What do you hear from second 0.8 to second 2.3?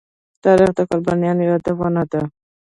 قربانيو يادونه ده.